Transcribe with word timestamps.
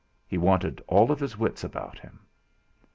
He 0.25 0.39
wanted 0.39 0.83
all 0.87 1.05
his 1.15 1.37
wits 1.37 1.63
about 1.63 1.99
him. 1.99 2.21